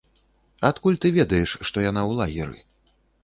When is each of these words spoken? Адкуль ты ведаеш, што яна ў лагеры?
Адкуль 0.69 0.97
ты 1.03 1.11
ведаеш, 1.17 1.51
што 1.71 1.85
яна 1.89 2.01
ў 2.09 2.11
лагеры? 2.23 2.57